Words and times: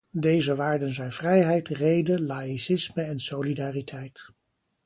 Deze 0.19 0.55
waarden 0.55 0.89
zijn 0.93 1.11
vrijheid, 1.11 1.67
rede, 1.67 2.21
laïcisme 2.21 3.01
en 3.01 3.19
solidariteit. 3.19 4.27